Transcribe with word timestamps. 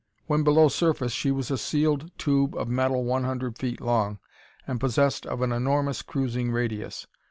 When 0.25 0.43
below 0.43 0.67
surface 0.67 1.11
she 1.11 1.29
was 1.29 1.51
a 1.51 1.59
sealed 1.59 2.09
tube 2.17 2.55
of 2.55 2.67
metal 2.67 3.03
one 3.05 3.23
hundred 3.23 3.59
feet 3.59 3.79
long, 3.79 4.17
and 4.65 4.79
possessed 4.79 5.27
of 5.27 5.43
an 5.43 5.51
enormous 5.51 6.01
cruising 6.01 6.49
radius. 6.49 7.05